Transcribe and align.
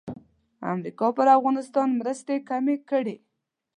امریکا 0.73 1.07
پر 1.17 1.27
افغانستان 1.37 1.89
مرستې 1.99 2.35
کمې 2.49 2.75
کړې. 2.89 3.15